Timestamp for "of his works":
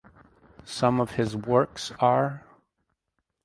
0.99-1.91